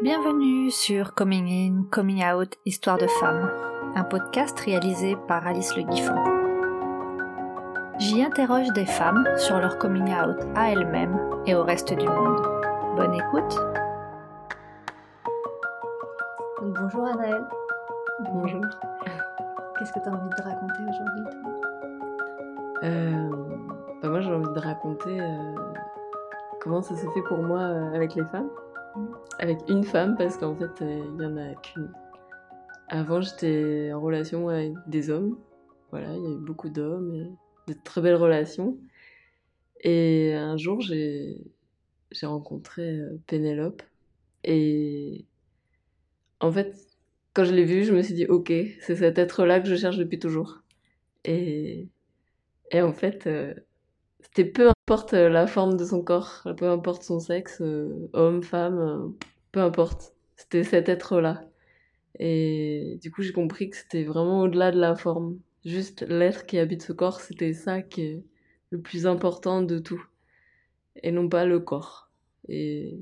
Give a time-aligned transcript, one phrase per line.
[0.00, 3.50] Bienvenue sur Coming In, Coming Out, Histoire de femmes,
[3.96, 6.14] un podcast réalisé par Alice Le Guiffon.
[7.98, 12.40] J'y interroge des femmes sur leur coming out à elles-mêmes et au reste du monde.
[12.96, 13.58] Bonne écoute.
[16.62, 17.44] Bonjour Anaëlle.
[18.32, 18.64] Bonjour.
[19.78, 21.24] Qu'est-ce que tu as envie de raconter aujourd'hui
[22.84, 23.30] Euh,
[24.00, 25.54] bah moi j'ai envie de raconter euh,
[26.60, 28.48] comment ça s'est fait pour moi euh, avec les femmes.
[29.38, 31.92] Avec une femme parce qu'en fait euh, il y en a qu'une.
[32.88, 35.38] Avant j'étais en relation avec des hommes.
[35.90, 38.78] Voilà, il y a eu beaucoup d'hommes et de très belles relations.
[39.80, 41.46] Et un jour j'ai
[42.22, 43.82] rencontré euh, Pénélope
[44.44, 45.24] et
[46.40, 46.74] en fait
[47.34, 49.98] quand je l'ai vue je me suis dit ok c'est cet être-là que je cherche
[49.98, 50.62] depuis toujours.
[51.24, 51.88] Et
[52.70, 53.54] et en fait, euh,
[54.20, 58.42] c'était peu importe euh, la forme de son corps, peu importe son sexe, euh, homme,
[58.42, 59.08] femme, euh,
[59.52, 60.14] peu importe.
[60.34, 61.44] C'était cet être-là.
[62.18, 65.40] Et du coup, j'ai compris que c'était vraiment au-delà de la forme.
[65.66, 68.24] Juste l'être qui habite ce corps, c'était ça qui est
[68.70, 70.02] le plus important de tout.
[71.02, 72.10] Et non pas le corps.
[72.48, 72.98] Et,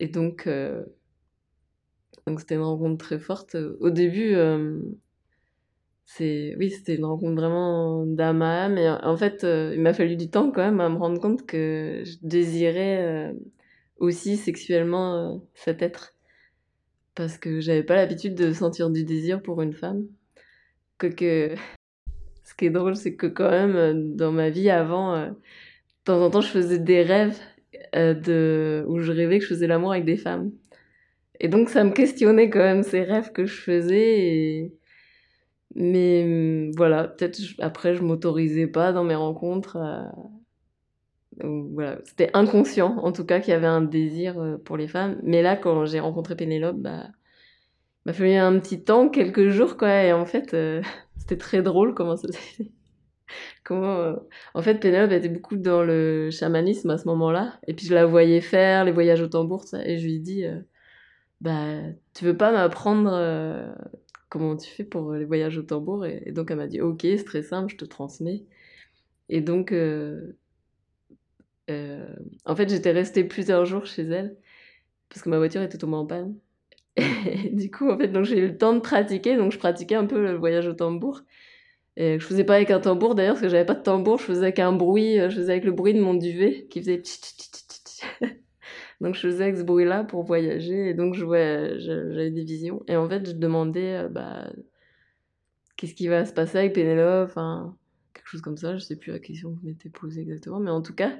[0.00, 0.84] donc, euh,
[2.26, 3.56] donc c'était une rencontre très forte.
[3.78, 4.80] Au début, euh,
[6.06, 8.78] c'est oui, c'était une rencontre vraiment d'âme à âme.
[9.02, 12.02] En fait, euh, il m'a fallu du temps quand même à me rendre compte que
[12.04, 13.32] je désirais euh,
[13.98, 16.14] aussi sexuellement euh, cet être.
[17.16, 20.06] Parce que j'avais pas l'habitude de sentir du désir pour une femme.
[20.98, 21.54] Que.
[22.44, 25.34] Ce qui est drôle, c'est que quand même, dans ma vie avant, de
[26.04, 27.38] temps en temps, je faisais des rêves
[27.92, 28.84] de...
[28.88, 30.52] où je rêvais que je faisais l'amour avec des femmes.
[31.40, 34.72] Et donc, ça me questionnait quand même ces rêves que je faisais.
[35.76, 39.76] Mais hum, voilà, peut-être après je m'autorisais pas dans mes rencontres.
[41.38, 44.88] Donc, voilà, c'était inconscient en tout cas qu'il y avait un désir euh, pour les
[44.88, 45.18] femmes.
[45.22, 47.08] Mais là, quand j'ai rencontré Pénélope, bah,
[48.06, 50.02] m'a fallu un petit temps, quelques jours quoi.
[50.04, 50.82] Et en fait, euh,
[51.18, 52.72] c'était très drôle comment ça s'est.
[53.64, 54.14] Comment, euh,
[54.54, 57.58] En fait, Pénélope était beaucoup dans le chamanisme à ce moment-là.
[57.66, 60.44] Et puis je la voyais faire les voyages au tambour, ça, et je lui dis,
[60.44, 60.60] euh,
[61.40, 61.80] bah,
[62.14, 63.72] tu veux pas m'apprendre euh,
[64.28, 67.24] comment tu fais pour les voyages au tambour et, donc elle m'a dit ok c'est
[67.24, 68.44] très simple je te transmets.
[69.28, 70.36] Et donc euh,
[71.70, 72.14] euh,
[72.44, 74.36] en fait j'étais restée plusieurs jours chez elle
[75.08, 76.36] parce que ma voiture était tombée en panne.
[76.96, 79.94] Et du coup en fait donc j'ai eu le temps de pratiquer donc je pratiquais
[79.96, 81.22] un peu le voyage au tambour.
[81.96, 84.24] Et je faisais pas avec un tambour d'ailleurs parce que j'avais pas de tambour je
[84.24, 87.02] faisais avec bruit euh, je faisais avec le bruit de mon duvet qui faisait
[89.00, 92.44] donc je faisais avec ce bruit là pour voyager et donc je je- j'avais des
[92.44, 92.82] visions.
[92.88, 94.50] Et en fait je demandais euh, bah
[95.76, 97.34] qu'est-ce qui va se passer avec Pénélope,
[98.14, 100.70] quelque chose comme ça, je sais plus la question que vous m'étiez posée exactement, mais
[100.70, 101.12] en tout cas,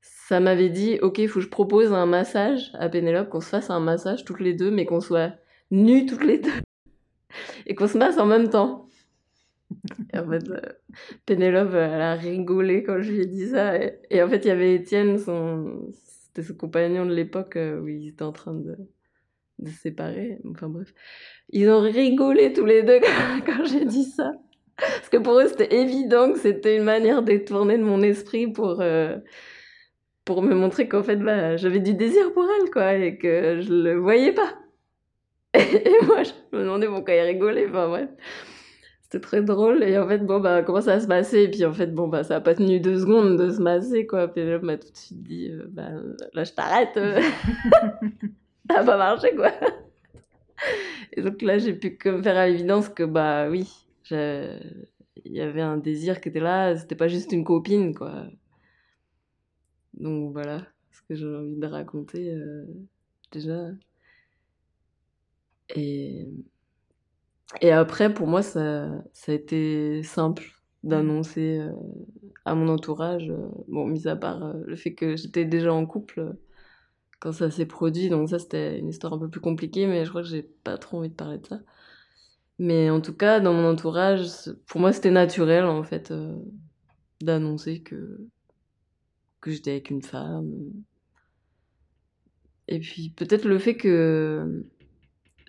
[0.00, 3.48] ça m'avait dit, ok, il faut que je propose un massage à Pénélope, qu'on se
[3.48, 5.34] fasse un massage toutes les deux, mais qu'on soit
[5.70, 6.50] nus toutes les deux,
[7.66, 8.86] et qu'on se masse en même temps.
[10.12, 10.60] Et en fait, euh,
[11.26, 14.48] Pénélope, elle a rigolé quand je lui ai dit ça, et, et en fait, il
[14.48, 15.90] y avait Étienne, son...
[16.30, 18.76] c'était son compagnon de l'époque, euh, où ils étaient en train de,
[19.58, 20.92] de se séparer, enfin bref.
[21.50, 23.00] Ils ont rigolé tous les deux
[23.46, 24.32] quand, j'ai dit ça.
[24.76, 28.80] Parce que pour eux, c'était évident que c'était une manière détournée de mon esprit pour,
[28.80, 29.18] euh,
[30.24, 33.72] pour me montrer qu'en fait, bah, j'avais du désir pour elle, quoi, et que je
[33.72, 34.58] le voyais pas.
[35.54, 38.08] Et moi, je me demandais pourquoi ils rigolaient, enfin bref.
[39.10, 41.42] C'était très drôle, et en fait, bon, bah, comment ça se passer?
[41.42, 44.06] Et puis, en fait, bon, bah, ça a pas tenu deux secondes de se masser,
[44.06, 44.28] quoi.
[44.28, 45.88] Pénélope m'a tout de suite dit, euh, bah,
[46.32, 46.96] là, je t'arrête.
[46.96, 47.20] euh.
[48.70, 49.50] ça a pas marché, quoi.
[51.12, 53.68] Et donc là, j'ai pu que me faire à l'évidence que, bah oui,
[54.12, 58.26] il y avait un désir qui était là, c'était pas juste une copine, quoi.
[59.94, 62.64] Donc voilà ce que j'ai envie de raconter euh,
[63.32, 63.70] déjà.
[65.74, 66.28] Et,
[67.60, 70.44] et après, pour moi, ça, ça a été simple
[70.82, 71.72] d'annoncer euh,
[72.44, 75.84] à mon entourage, euh, bon, mis à part euh, le fait que j'étais déjà en
[75.86, 76.36] couple
[77.20, 80.10] quand ça s'est produit, donc ça c'était une histoire un peu plus compliquée, mais je
[80.10, 81.60] crois que j'ai pas trop envie de parler de ça.
[82.58, 84.26] Mais en tout cas, dans mon entourage,
[84.66, 86.12] pour moi c'était naturel en fait
[87.22, 88.20] d'annoncer que,
[89.40, 90.72] que j'étais avec une femme.
[92.68, 94.64] Et puis peut-être le fait que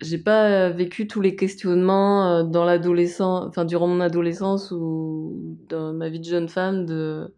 [0.02, 5.92] j'ai pas vécu tous les questionnements euh, dans l'adolescence, enfin durant mon adolescence ou dans
[5.94, 7.34] ma vie de jeune femme de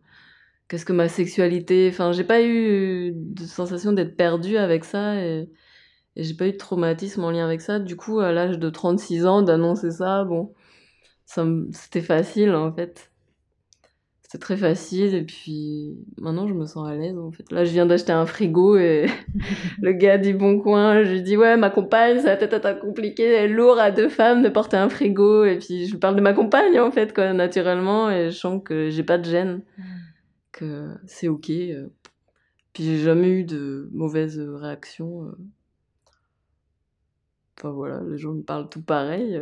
[0.68, 5.50] qu'est-ce que ma sexualité, enfin j'ai pas eu de sensation d'être perdue avec ça et,
[6.16, 7.80] j'ai pas eu de traumatisme en lien avec ça.
[7.80, 10.54] Du coup, à l'âge de 36 ans, d'annoncer ça, bon,
[11.26, 13.10] ça c'était facile en fait.
[14.34, 15.14] C'était très facile.
[15.14, 17.52] Et puis maintenant, je me sens à l'aise en fait.
[17.52, 19.06] Là, je viens d'acheter un frigo et
[19.80, 22.80] le gars du Bon Coin, je lui dis Ouais, ma compagne, ça va peut-être être
[22.80, 25.44] compliqué, elle est lourd à deux femmes de porter un frigo.
[25.44, 28.10] Et puis je lui parle de ma compagne en fait, quoi, naturellement.
[28.10, 29.62] Et je sens que j'ai pas de gêne,
[30.50, 31.52] que c'est ok.
[32.72, 35.30] Puis j'ai jamais eu de mauvaises réactions.
[37.56, 39.40] Enfin voilà, les gens me parlent tout pareil.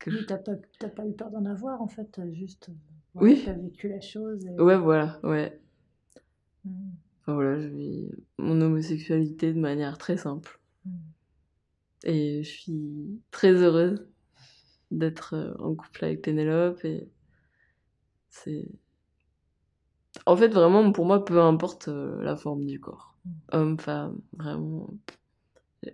[0.00, 0.54] Que oui, t'as pas,
[0.88, 2.72] pas, eu peur d'en avoir en fait, juste.
[3.14, 3.42] Oui.
[3.44, 4.44] T'as vécu la chose.
[4.58, 5.60] Ouais, voilà, ouais.
[6.64, 6.70] Mmh.
[7.20, 10.60] Enfin voilà, je vis mon homosexualité de manière très simple.
[10.84, 10.90] Mmh.
[12.04, 14.06] Et je suis très heureuse
[14.90, 17.08] d'être en couple avec Pénélope et
[18.28, 18.68] c'est
[20.26, 23.14] en fait, vraiment, pour moi, peu importe euh, la forme du corps.
[23.24, 23.30] Mm.
[23.52, 24.88] Homme, femme, vraiment.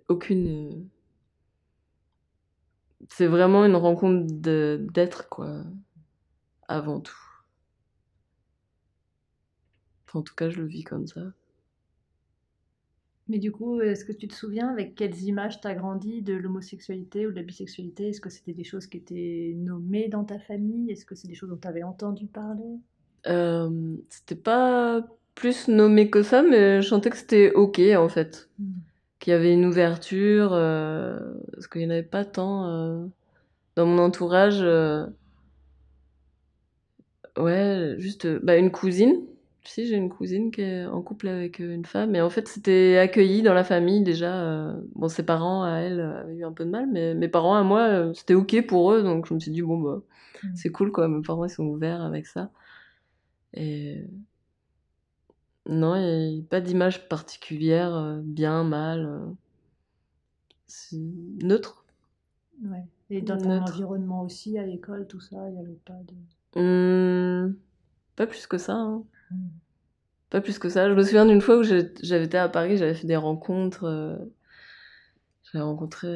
[0.08, 0.46] Aucune.
[0.48, 0.70] Euh,
[3.08, 5.64] c'est vraiment une rencontre d'être, quoi.
[6.70, 7.18] Avant tout.
[10.14, 11.20] en tout cas, je le vis comme ça.
[13.26, 17.26] Mais du coup, est-ce que tu te souviens avec quelles images t'as grandi de l'homosexualité
[17.26, 18.10] ou de la bisexualité?
[18.10, 20.92] Est-ce que c'était des choses qui étaient nommées dans ta famille?
[20.92, 22.78] Est-ce que c'est des choses dont tu avais entendu parler?
[23.26, 28.48] Euh, c'était pas plus nommé que ça, mais je sentais que c'était ok en fait.
[28.60, 28.74] Hmm.
[29.18, 31.18] Qu'il y avait une ouverture, euh,
[31.52, 33.06] parce qu'il n'y en avait pas tant euh,
[33.74, 34.64] dans mon entourage.
[37.40, 39.22] Ouais, juste bah, une cousine.
[39.64, 42.96] Si, j'ai une cousine qui est en couple avec une femme, et en fait, c'était
[42.96, 44.74] accueilli dans la famille déjà.
[44.94, 47.62] bon, ses parents à elle avaient eu un peu de mal, mais mes parents à
[47.62, 50.02] moi, c'était ok pour eux, donc je me suis dit, bon, bah,
[50.42, 50.48] hmm.
[50.54, 52.50] c'est cool quoi, mes parents ils sont ouverts avec ça.
[53.52, 54.06] Et
[55.66, 59.06] non, il n'y a pas d'image particulière, euh, bien, mal.
[59.06, 59.32] Euh,
[60.66, 60.96] c'est
[61.42, 61.84] neutre.
[62.64, 62.84] Ouais.
[63.10, 66.14] Et dans ton environnement aussi, à l'école, tout ça, il n'y avait pas de.
[68.20, 68.74] Pas plus que ça.
[68.74, 69.02] Hein.
[69.30, 69.36] Mmh.
[70.28, 70.88] Pas plus que ça.
[70.88, 73.84] Je me souviens d'une fois où j'avais été à Paris, j'avais fait des rencontres.
[73.84, 74.16] Euh,
[75.44, 76.06] j'avais rencontré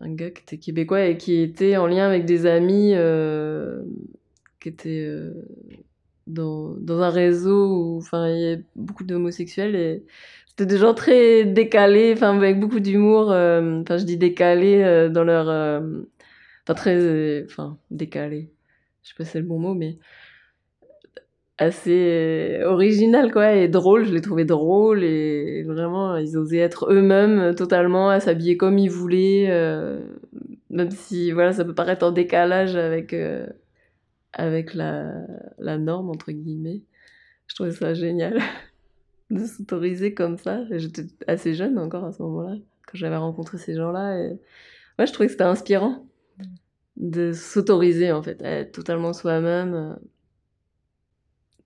[0.00, 2.92] un gars qui était québécois et qui était en lien avec des amis
[4.60, 5.08] qui étaient
[6.28, 10.04] dans, dans un réseau où enfin il y a beaucoup d'homosexuels et
[10.48, 15.08] c'était des gens très décalés enfin avec beaucoup d'humour euh, enfin je dis décalés euh,
[15.08, 16.02] dans leur euh,
[16.64, 18.50] enfin très enfin décalés
[19.02, 19.98] je sais pas si c'est le bon mot mais
[21.58, 27.54] assez original quoi et drôle je les trouvais drôles et vraiment ils osaient être eux-mêmes
[27.56, 29.48] totalement à s'habiller comme ils voulaient
[30.70, 33.12] même si voilà ça peut paraître en décalage avec
[34.32, 35.26] avec la,
[35.58, 36.82] la norme, entre guillemets.
[37.46, 38.38] Je trouvais ça génial
[39.30, 40.64] de s'autoriser comme ça.
[40.70, 42.56] J'étais assez jeune encore à ce moment-là,
[42.86, 44.18] quand j'avais rencontré ces gens-là.
[44.20, 44.38] Et...
[44.98, 46.06] Ouais, je trouvais que c'était inspirant
[46.96, 49.94] de s'autoriser, en fait, à être totalement soi-même euh,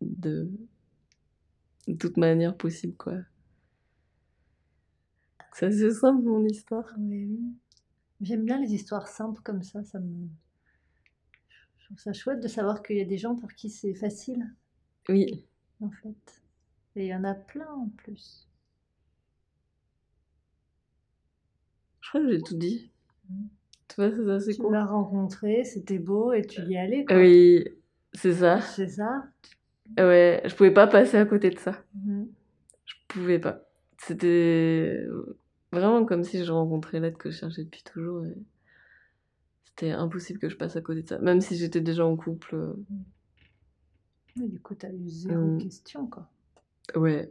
[0.03, 0.51] de...
[1.89, 3.15] de toute manière possible, quoi.
[5.55, 6.93] C'est assez simple, mon histoire.
[6.99, 7.39] Oui.
[8.21, 10.29] J'aime bien les histoires simples comme ça, ça me
[11.97, 14.47] ça chouette de savoir qu'il y a des gens pour qui c'est facile.
[15.09, 15.45] Oui.
[15.81, 16.43] En fait.
[16.97, 18.49] Et il y en a plein en plus.
[22.01, 22.91] Je crois que j'ai tout dit.
[23.29, 23.45] Mmh.
[23.89, 24.67] Tu vois, c'est assez cool.
[24.67, 27.05] Tu l'as rencontré, c'était beau et tu y allais.
[27.05, 27.17] Quoi.
[27.17, 27.65] Oui,
[28.13, 28.61] c'est ça.
[28.61, 29.25] C'est ça.
[29.99, 31.83] Ouais, je pouvais pas passer à côté de ça.
[31.95, 32.25] Mmh.
[32.85, 33.69] Je pouvais pas.
[33.99, 35.07] C'était
[35.71, 38.25] vraiment comme si je rencontrais l'être que je cherchais depuis toujours.
[38.27, 38.37] Et
[39.65, 42.55] c'était impossible que je passe à côté de ça, même si j'étais déjà en couple.
[42.55, 42.75] Euh.
[44.37, 45.59] Mais du coup, t'as eu zéro mmh.
[45.59, 46.29] question, quoi.
[46.97, 47.31] Ouais.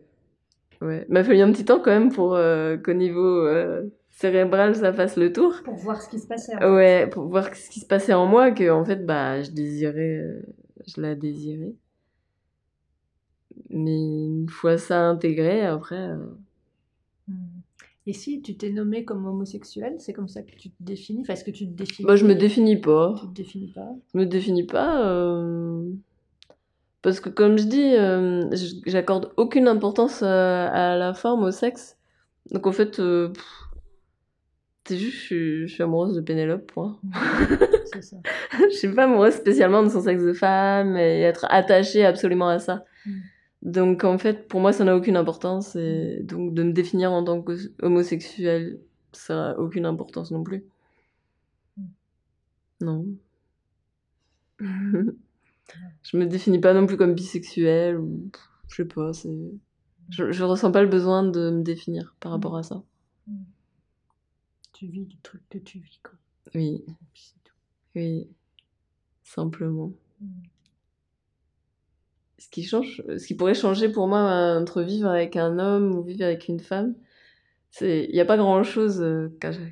[0.82, 1.06] Ouais.
[1.10, 5.16] M'a fallu un petit temps quand même pour euh, qu'au niveau euh, cérébral, ça fasse
[5.16, 5.62] le tour.
[5.64, 6.56] Pour voir ce qui se passait.
[6.64, 10.42] ouais, pour voir ce qui se passait en moi, que en fait, bah, je désirais,
[10.88, 11.76] je la désirais.
[13.72, 16.16] Mais une fois ça intégré, après.
[17.28, 17.62] Mmh.
[18.08, 21.22] Et si tu t'es nommé comme homosexuel, c'est comme ça que tu te définis?
[21.22, 23.16] Enfin, est-ce que tu te définis Moi, je me définis pas.
[23.20, 23.90] Tu te définis pas?
[24.14, 25.06] Je me définis pas.
[25.08, 25.92] Euh,
[27.04, 28.50] parce que, comme je dis, euh,
[28.88, 31.98] j'accorde aucune importance à, la forme, au sexe.
[32.50, 33.32] Donc, en fait, euh,
[34.86, 37.00] c'est juste, je suis, amoureuse de Pénélope, point.
[37.94, 38.18] c'est ça.
[38.72, 42.58] je suis pas amoureuse spécialement de son sexe de femme et être attachée absolument à
[42.58, 42.84] ça.
[43.06, 43.12] Mm.
[43.62, 45.76] Donc en fait, pour moi, ça n'a aucune importance.
[45.76, 48.80] Et donc de me définir en tant qu'homosexuel,
[49.14, 50.64] ça n'a aucune importance non plus.
[52.82, 53.06] Non.
[56.04, 58.32] je me définis pas non plus comme bisexuel ou
[58.68, 59.14] je sais pas.
[59.14, 59.52] C'est...
[60.10, 62.84] Je, je ressens pas le besoin de me définir par rapport à ça.
[64.74, 66.18] Tu vis du truc que tu vis, quoi.
[66.56, 66.84] Oui.
[67.96, 68.28] Oui.
[69.24, 69.94] Simplement.
[72.50, 76.24] Qui change, ce qui pourrait changer pour moi entre vivre avec un homme ou vivre
[76.24, 76.96] avec une femme,
[77.70, 79.04] c'est il n'y a pas grand chose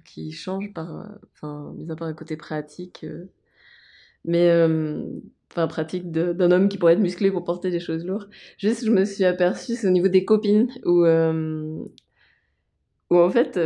[0.05, 3.05] qui change par, enfin, mis à part le côté pratique,
[4.25, 4.51] mais
[5.51, 8.29] enfin pratique d'un homme qui pourrait être musclé pour porter des choses lourdes.
[8.57, 11.05] Juste, je me suis aperçue, c'est au niveau des copines où,
[13.09, 13.59] où en fait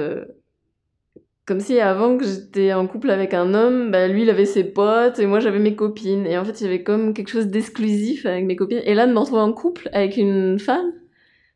[1.45, 4.63] comme si avant que j'étais en couple avec un homme, bah lui il avait ses
[4.63, 6.25] potes et moi j'avais mes copines.
[6.25, 8.81] Et en fait il y avait comme quelque chose d'exclusif avec mes copines.
[8.85, 10.93] Et là de me retrouver en couple avec une femme,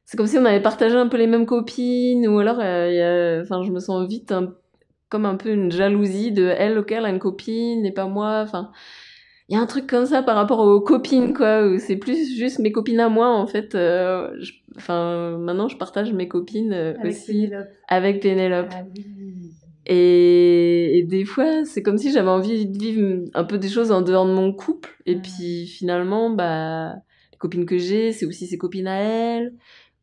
[0.06, 3.63] c'est comme si on avait partagé un peu les mêmes copines ou alors euh, enfin
[3.63, 4.34] je me sens vite
[5.10, 8.41] comme un peu une jalousie de elle ok elle a une copine et pas moi.
[8.44, 8.72] Enfin
[9.50, 12.36] il y a un truc comme ça par rapport aux copines quoi où c'est plus
[12.36, 13.74] juste mes copines à moi en fait.
[13.75, 14.36] Euh,
[14.75, 17.67] enfin maintenant je partage mes copines euh, avec aussi Pénélope.
[17.88, 18.70] avec Pénélope.
[18.74, 19.06] Ah oui.
[19.89, 23.91] Et, et des fois, c'est comme si j'avais envie de vivre un peu des choses
[23.91, 24.89] en dehors de mon couple.
[25.06, 25.22] Et Mm.
[25.22, 26.94] puis finalement, bah,
[27.32, 29.53] les copines que j'ai, c'est aussi ses copines à elle.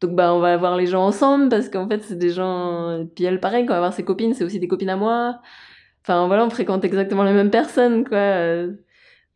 [0.00, 3.02] Donc bah, on va voir les gens ensemble parce qu'en fait, c'est des gens.
[3.02, 4.96] Et puis elle, pareil, quand on va voir ses copines, c'est aussi des copines à
[4.96, 5.40] moi.
[6.02, 8.66] Enfin voilà, on fréquente exactement les mêmes personnes, quoi.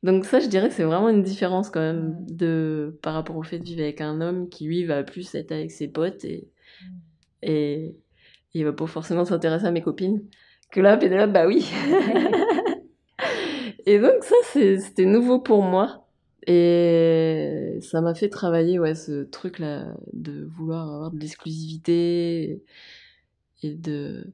[0.02, 2.26] Donc ça, je dirais que c'est vraiment une différence quand même Mm.
[2.36, 5.52] de par rapport au fait de vivre avec un homme qui lui va plus être
[5.52, 6.48] avec ses potes et
[7.42, 7.94] et
[8.58, 10.22] il va pas forcément s'intéresser à mes copines.
[10.70, 11.70] Que là, Pénélope, bah oui.
[13.86, 16.04] et donc ça, c'était nouveau pour moi.
[16.46, 22.62] Et ça m'a fait travailler ouais, ce truc-là de vouloir avoir de l'exclusivité
[23.62, 24.32] et de...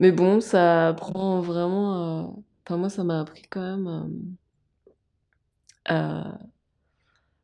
[0.00, 1.94] Mais bon, ça prend vraiment...
[1.94, 2.34] à-
[2.66, 3.88] Enfin, moi, ça m'a appris quand même
[5.84, 5.94] à...
[5.94, 6.38] à-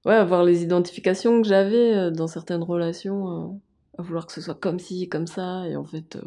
[0.04, 3.58] Ouais, à voir les identifications que j'avais euh, dans certaines relations, euh,
[3.98, 6.22] à vouloir que ce soit comme ci, comme ça, et en fait, euh,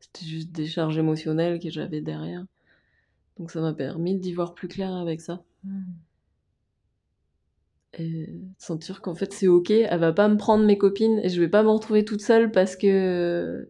[0.00, 2.44] c'était juste des charges émotionnelles que j'avais derrière.
[3.38, 5.42] Donc ça m'a permis d'y voir plus clair avec ça.
[7.94, 11.28] Et de sentir qu'en fait c'est ok, elle va pas me prendre mes copines et
[11.28, 13.68] je vais pas me retrouver toute seule parce que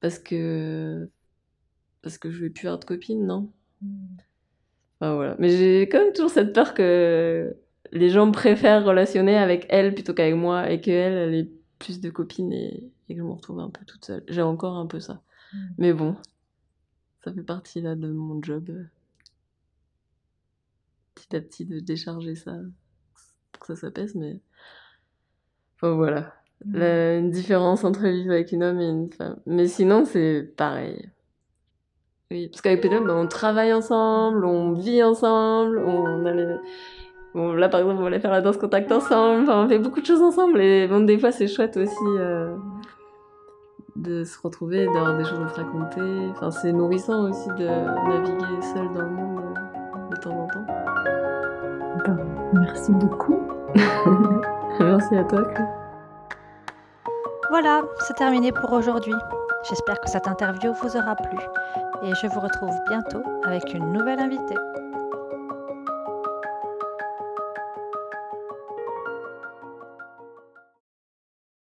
[0.00, 1.08] parce que
[2.02, 3.50] parce que je vais plus avoir de copines, non?
[5.00, 5.36] Enfin, voilà.
[5.38, 7.56] Mais j'ai quand même toujours cette peur que
[7.92, 12.10] les gens préfèrent relationner avec elle plutôt qu'avec moi et qu'elle elle ait plus de
[12.10, 14.22] copines et, et que je me retrouve un peu toute seule.
[14.28, 15.20] J'ai encore un peu ça.
[15.78, 16.14] Mais bon,
[17.24, 18.70] ça fait partie là de mon job.
[18.70, 18.84] euh,
[21.16, 22.56] Petit à petit de décharger ça
[23.52, 24.38] pour que ça s'apaise, mais.
[25.76, 26.34] Enfin voilà.
[26.72, 29.40] La, une différence entre vivre avec une homme et une femme.
[29.46, 31.10] Mais sinon, c'est pareil.
[32.30, 36.56] Oui, parce qu'avec Pénélope, ben, on travaille ensemble, on vit ensemble, on a les-
[37.34, 39.78] Bon, là, par exemple, on va aller faire la danse contact ensemble, enfin, on fait
[39.78, 42.56] beaucoup de choses ensemble, et bon, des fois, c'est chouette aussi euh,
[43.94, 46.28] de se retrouver, d'avoir des choses à se raconter.
[46.30, 50.66] Enfin, c'est nourrissant aussi de naviguer seul dans le monde euh, de temps en temps.
[52.04, 52.18] Ben,
[52.54, 53.40] merci beaucoup.
[54.80, 55.68] Merci à toi, Claire.
[57.50, 59.14] Voilà, c'est terminé pour aujourd'hui.
[59.68, 61.38] J'espère que cette interview vous aura plu
[62.02, 64.56] et je vous retrouve bientôt avec une nouvelle invitée.